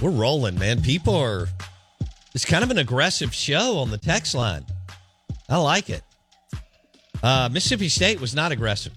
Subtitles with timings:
[0.00, 0.82] We're rolling, man.
[0.82, 1.48] People are.
[2.34, 4.64] It's kind of an aggressive show on the text line.
[5.48, 6.02] I like it.
[7.22, 8.92] Uh, Mississippi State was not aggressive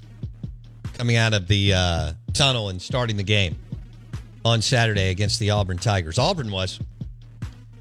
[0.93, 3.55] coming out of the uh, tunnel and starting the game
[4.43, 6.19] on Saturday against the Auburn Tigers.
[6.19, 6.79] Auburn was.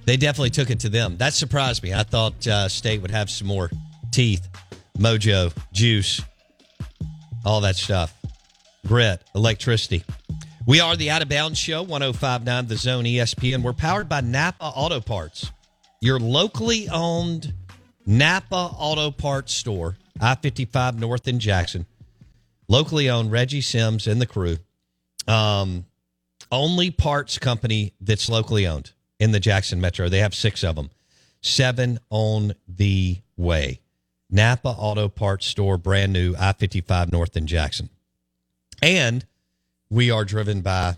[0.05, 1.17] They definitely took it to them.
[1.17, 1.93] That surprised me.
[1.93, 3.71] I thought uh, State would have some more
[4.13, 4.49] teeth,
[4.97, 6.23] mojo, juice,
[7.45, 8.15] all that stuff,
[8.87, 10.05] grit, electricity.
[10.69, 13.63] We are the Out of Bounds Show, 1059 The Zone ESPN.
[13.63, 15.51] We're powered by Napa Auto Parts,
[16.03, 17.55] your locally owned
[18.05, 21.87] Napa Auto Parts store, I 55 North in Jackson.
[22.69, 24.59] Locally owned, Reggie Sims and the crew.
[25.27, 25.87] Um,
[26.53, 30.11] only parts company that's locally owned in the Jackson Metro.
[30.11, 30.91] They have six of them,
[31.41, 33.81] seven on the way.
[34.31, 37.89] Napa Auto Parts store, brand new, I 55 North in Jackson.
[38.83, 39.25] And
[39.91, 40.97] we are driven by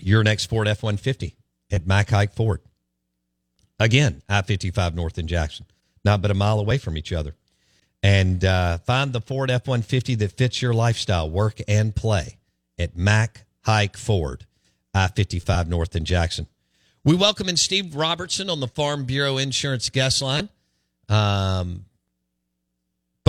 [0.00, 1.36] your next Ford F 150
[1.70, 2.60] at Mac Hike Ford.
[3.78, 5.66] Again, I 55 North in Jackson,
[6.04, 7.34] not but a mile away from each other.
[8.02, 12.38] And uh, find the Ford F 150 that fits your lifestyle, work, and play
[12.78, 14.46] at Mac Hike Ford,
[14.94, 16.46] I 55 North in Jackson.
[17.04, 20.48] We welcome in Steve Robertson on the Farm Bureau Insurance Guest Line.
[21.08, 21.86] Um,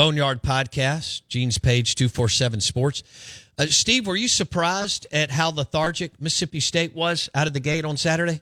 [0.02, 3.04] Boneyard Podcast, Gene's Page 247 Sports.
[3.60, 7.86] Uh, Steve, were you surprised at how lethargic Mississippi State was out of the gate
[7.86, 8.42] on Saturday?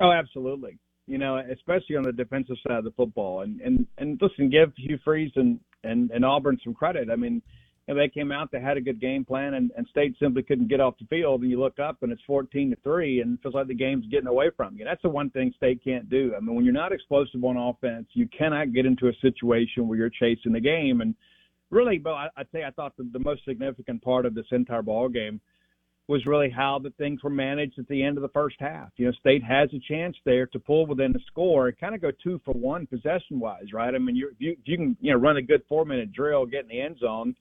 [0.00, 0.78] Oh, absolutely.
[1.06, 3.42] You know, especially on the defensive side of the football.
[3.42, 7.10] And and and listen, give Hugh Freeze and and, and Auburn some credit.
[7.10, 7.42] I mean,
[7.88, 10.68] know, they came out, they had a good game plan, and, and State simply couldn't
[10.68, 11.42] get off the field.
[11.42, 14.06] And you look up, and it's fourteen to three, and it feels like the game's
[14.06, 14.84] getting away from you.
[14.84, 16.32] That's the one thing State can't do.
[16.36, 19.98] I mean, when you're not explosive on offense, you cannot get into a situation where
[19.98, 21.00] you're chasing the game.
[21.02, 21.14] And
[21.70, 24.82] really, but I, I'd say I thought the, the most significant part of this entire
[24.82, 25.40] ball game
[26.06, 28.90] was really how the things were managed at the end of the first half.
[28.96, 32.02] You know, State has a chance there to pull within the score and kind of
[32.02, 33.94] go two for one possession wise, right?
[33.94, 36.62] I mean, you you you can you know run a good four minute drill, get
[36.64, 37.34] in the end zone.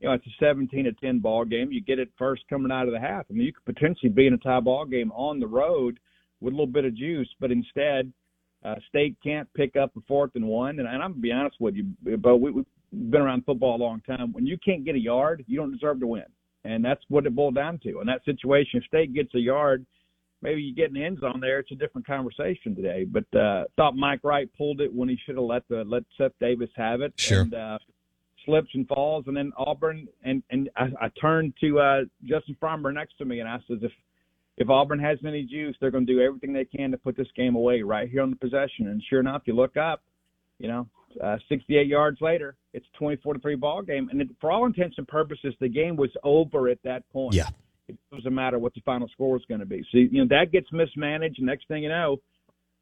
[0.00, 1.72] You know, it's a 17 to 10 ball game.
[1.72, 3.24] You get it first coming out of the half.
[3.30, 5.98] I mean, you could potentially be in a tie ball game on the road
[6.40, 8.12] with a little bit of juice, but instead,
[8.64, 10.78] uh, State can't pick up a fourth and one.
[10.78, 11.86] And, and I'm gonna be honest with you,
[12.18, 14.32] but we, we been around football a long time.
[14.32, 16.24] When you can't get a yard, you don't deserve to win,
[16.64, 18.00] and that's what it boiled down to.
[18.00, 19.86] In that situation, if State gets a yard,
[20.42, 21.60] maybe you get the end zone there.
[21.60, 23.04] It's a different conversation today.
[23.04, 26.32] But uh, thought Mike Wright pulled it when he should have let the let Seth
[26.40, 27.12] Davis have it.
[27.16, 27.42] Sure.
[27.42, 27.78] And, uh,
[28.46, 32.92] slips and falls, and then Auburn and and I, I turned to uh, Justin Farmer
[32.92, 33.92] next to me and I said, if
[34.56, 37.28] if Auburn has any juice, they're going to do everything they can to put this
[37.36, 38.88] game away right here on the possession.
[38.88, 40.02] And sure enough, you look up,
[40.58, 40.88] you know,
[41.22, 44.96] uh, 68 yards later, it's 24 to three ball game, and it, for all intents
[44.98, 47.34] and purposes, the game was over at that point.
[47.34, 47.48] Yeah,
[47.88, 49.84] it doesn't matter what the final score was going to be.
[49.92, 52.18] So you know that gets mismanaged, next thing you know,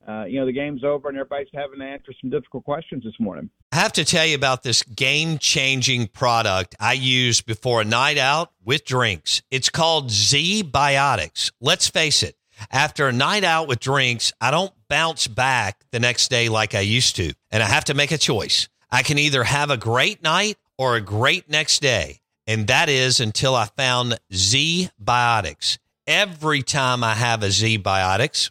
[0.07, 3.15] uh, you know the game's over, and everybody's having to answer some difficult questions this
[3.19, 3.51] morning.
[3.73, 8.19] I have to tell you about this game changing product I used before a night
[8.19, 9.43] out with drinks.
[9.51, 11.53] It's called ZBiotics.
[11.61, 12.37] Let's face it.
[12.71, 16.81] After a night out with drinks, I don't bounce back the next day like I
[16.81, 17.33] used to.
[17.51, 18.69] And I have to make a choice.
[18.91, 22.21] I can either have a great night or a great next day.
[22.47, 25.79] And that is until I found Z Biotics.
[26.07, 28.51] Every time I have a ZBiotics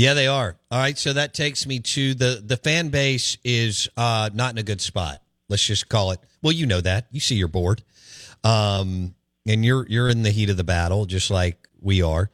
[0.00, 0.56] Yeah, they are.
[0.70, 4.56] All right, so that takes me to the the fan base is uh, not in
[4.56, 5.20] a good spot.
[5.50, 6.20] Let's just call it.
[6.40, 7.08] Well, you know that.
[7.10, 7.82] You see your board,
[8.42, 9.14] um,
[9.46, 12.30] and you're you're in the heat of the battle, just like we are.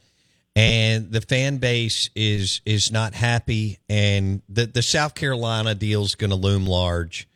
[0.55, 6.15] And the fan base is is not happy, and the the South Carolina deal is
[6.15, 7.27] going to loom large.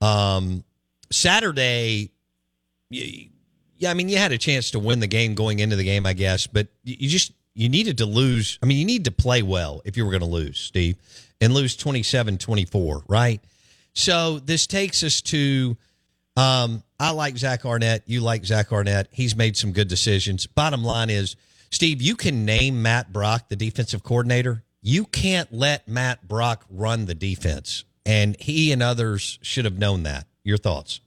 [0.00, 0.64] Um,
[1.10, 2.10] Saturday,
[2.88, 6.06] yeah, I mean, you had a chance to win the game going into the game,
[6.06, 8.58] I guess, but you just you needed to lose.
[8.62, 10.96] I mean, you need to play well if you were going to lose, Steve,
[11.40, 13.40] and lose 27 24, right?
[13.94, 15.76] So this takes us to
[16.36, 18.02] um, I like Zach Arnett.
[18.06, 19.08] You like Zach Arnett.
[19.10, 20.46] He's made some good decisions.
[20.46, 21.36] Bottom line is,
[21.70, 24.64] Steve, you can name Matt Brock the defensive coordinator.
[24.82, 27.84] You can't let Matt Brock run the defense.
[28.04, 30.26] And he and others should have known that.
[30.42, 31.00] Your thoughts?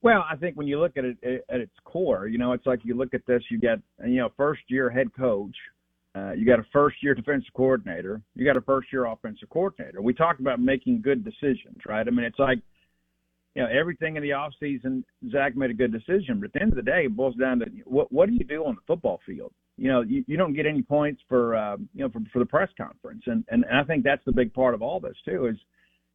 [0.00, 2.80] Well, I think when you look at it at its core, you know, it's like
[2.84, 5.56] you look at this, you get, you know, first year head coach,
[6.14, 10.00] uh, you got a first year defensive coordinator, you got a first year offensive coordinator.
[10.00, 12.06] We talked about making good decisions, right?
[12.06, 12.60] I mean, it's like,
[13.54, 16.62] you know, everything in the off season, Zach made a good decision, but at the
[16.62, 18.80] end of the day, it boils down to what what do you do on the
[18.86, 19.52] football field?
[19.76, 22.46] You know, you, you don't get any points for uh, you know for, for the
[22.46, 25.46] press conference, and, and and I think that's the big part of all this too.
[25.46, 25.56] Is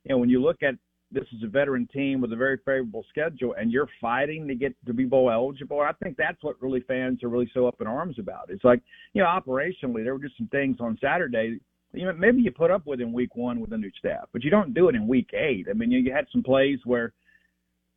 [0.06, 0.76] you know when you look at
[1.14, 4.74] this is a veteran team with a very favorable schedule, and you're fighting to get
[4.86, 5.80] to be bowl eligible.
[5.80, 8.50] I think that's what really fans are really so up in arms about.
[8.50, 8.82] It's like,
[9.14, 11.60] you know, operationally, there were just some things on Saturday.
[11.94, 14.44] You know, maybe you put up with in week one with a new staff, but
[14.44, 15.68] you don't do it in week eight.
[15.70, 17.14] I mean, you, you had some plays where,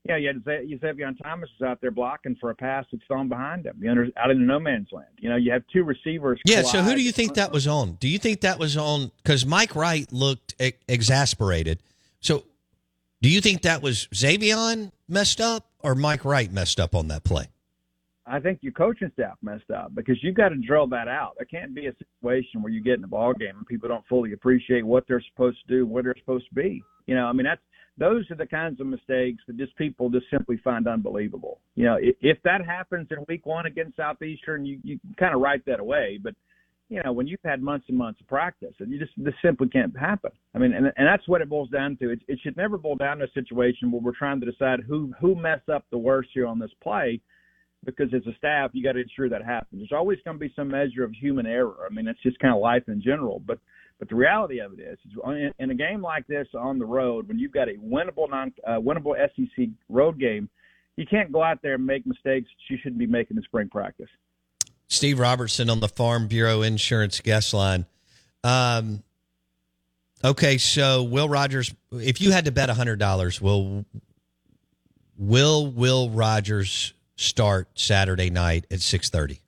[0.04, 3.28] you know, you had Zavion Thomas is out there blocking for a pass that's thrown
[3.28, 5.08] behind him, you know, out in the no man's land.
[5.18, 6.38] You know, you have two receivers.
[6.44, 6.60] Yeah.
[6.60, 6.72] Collide.
[6.72, 7.94] So who do you think that was on?
[7.94, 9.10] Do you think that was on?
[9.22, 10.54] Because Mike Wright looked
[10.86, 11.80] exasperated.
[12.20, 12.44] So
[13.22, 17.24] do you think that was Zavion messed up or Mike Wright messed up on that
[17.24, 17.46] play?
[18.26, 21.34] I think your coaching staff messed up because you've got to drill that out.
[21.38, 24.04] There can't be a situation where you get in a ball game and people don't
[24.08, 26.82] fully appreciate what they're supposed to do, what they're supposed to be.
[27.06, 27.60] You know, I mean that's
[27.98, 31.60] those are the kinds of mistakes that just people just simply find unbelievable.
[31.76, 35.40] You know, if, if that happens in week one against Southeastern, you you kind of
[35.40, 36.18] write that away.
[36.22, 36.34] But
[36.88, 39.68] you know, when you've had months and months of practice, and you just this simply
[39.68, 40.30] can't happen.
[40.54, 42.10] I mean, and and that's what it boils down to.
[42.10, 45.12] It, it should never boil down to a situation where we're trying to decide who
[45.20, 47.20] who messed up the worst here on this play,
[47.84, 49.80] because as a staff, you got to ensure that happens.
[49.80, 51.76] There's always going to be some measure of human error.
[51.90, 53.42] I mean, it's just kind of life in general.
[53.44, 53.58] But
[53.98, 57.26] but the reality of it is, is in a game like this on the road,
[57.26, 60.48] when you've got a winnable non uh, winnable SEC road game,
[60.96, 64.08] you can't go out there and make mistakes you shouldn't be making in spring practice.
[64.88, 67.86] Steve Robertson on the Farm Bureau Insurance guest line.
[68.44, 69.02] Um,
[70.24, 73.84] okay, so Will Rogers, if you had to bet hundred dollars, will
[75.18, 79.40] will Will Rogers start Saturday night at six thirty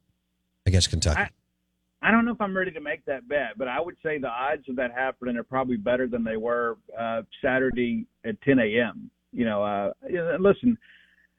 [0.66, 1.20] against Kentucky?
[1.20, 4.18] I, I, don't know if I'm ready to make that bet, but I would say
[4.18, 8.58] the odds of that happening are probably better than they were uh, Saturday at 10
[8.58, 9.10] a.m.
[9.32, 9.92] You know, uh,
[10.40, 10.76] listen,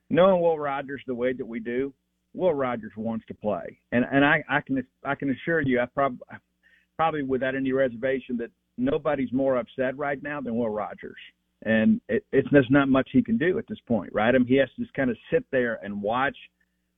[0.10, 1.94] knowing Will Rogers the way that we do,
[2.34, 5.86] Will Rogers wants to play, and and I, I can I can assure you, I
[5.86, 6.20] probably
[6.96, 11.18] probably without any reservation that nobody's more upset right now than Will Rogers,
[11.64, 14.34] and it, it's there's not much he can do at this point, right?
[14.34, 16.38] I mean, he has to just kind of sit there and watch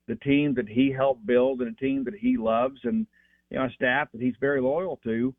[0.08, 3.08] the team that he helped build and a team that he loves, and
[3.50, 5.34] you know, a staff that he's very loyal to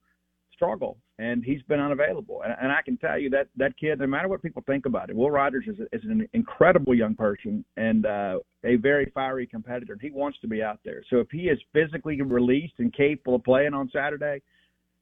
[0.55, 2.43] struggle, and he's been unavailable.
[2.43, 5.09] And, and I can tell you that that kid, no matter what people think about
[5.09, 9.93] it, Will Rogers is, is an incredible young person and uh, a very fiery competitor.
[9.93, 11.03] And he wants to be out there.
[11.11, 14.43] So if he is physically released and capable of playing on Saturday,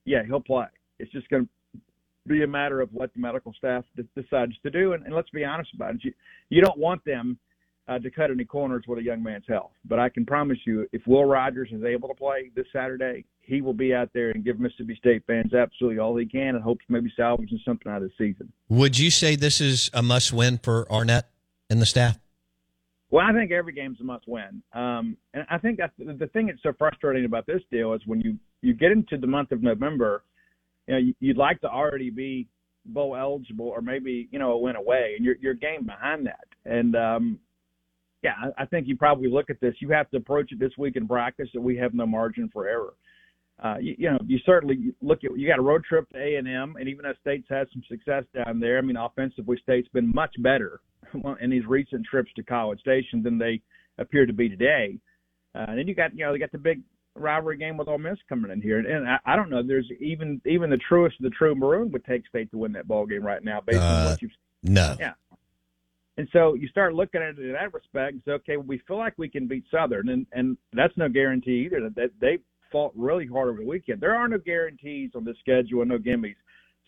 [0.04, 0.66] yeah, he'll play.
[0.98, 1.88] It's just going to
[2.28, 3.84] be a matter of what the medical staff
[4.14, 4.92] decides to do.
[4.92, 6.12] And, and let's be honest about it, you,
[6.50, 7.38] you don't want them
[7.88, 9.72] uh, to cut any corners with a young man's health.
[9.86, 13.60] But I can promise you, if Will Rogers is able to play this Saturday, he
[13.60, 16.84] will be out there and give Mississippi State fans absolutely all he can and hopes
[16.88, 18.52] maybe salvaging something out of the season.
[18.68, 21.28] Would you say this is a must win for Arnett
[21.68, 22.18] and the staff?
[23.10, 24.62] Well, I think every game's a must win.
[24.72, 28.20] Um, and I think that's the thing that's so frustrating about this deal is when
[28.20, 30.22] you, you get into the month of November,
[30.86, 32.46] you know, you'd like to already be
[32.86, 36.46] bowl eligible or maybe, you know, a win away and you're, you're game behind that.
[36.64, 37.40] And, um,
[38.22, 39.74] yeah, I think you probably look at this.
[39.80, 42.68] You have to approach it this week in practice that we have no margin for
[42.68, 42.92] error.
[43.62, 46.36] Uh, you, you know, you certainly look at you got a road trip to A
[46.36, 49.88] and M, and even though State's had some success down there, I mean, offensively, State's
[49.88, 50.80] been much better
[51.40, 53.60] in these recent trips to College Station than they
[53.98, 54.98] appear to be today.
[55.54, 56.80] Uh, and then you got, you know, they got the big
[57.14, 59.62] rivalry game with Ole Miss coming in here, and I, I don't know.
[59.62, 62.88] There's even even the truest of the true maroon would take State to win that
[62.88, 64.30] ball game right now, based uh, on what you've.
[64.30, 64.74] Seen.
[64.74, 64.96] No.
[64.98, 65.12] Yeah.
[66.16, 68.78] And so you start looking at it in that respect and say, okay, well, we
[68.86, 71.90] feel like we can beat Southern, and and that's no guarantee either.
[71.90, 72.38] That they
[72.70, 74.00] fought really hard over the weekend.
[74.00, 76.36] There are no guarantees on the schedule and no gimmies.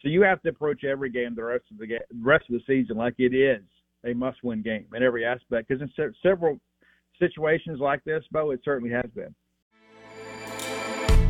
[0.00, 2.62] So you have to approach every game the rest of the ga- rest of the
[2.66, 3.62] season like it is
[4.04, 5.68] a must-win game in every aspect.
[5.68, 6.58] Because in se- several
[7.18, 9.34] situations like this, Bo, it certainly has been.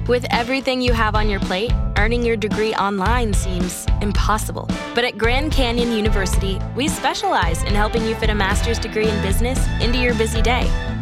[0.09, 4.68] With everything you have on your plate, earning your degree online seems impossible.
[4.94, 9.23] But at Grand Canyon University, we specialize in helping you fit a master's degree in
[9.23, 10.91] business into your busy day.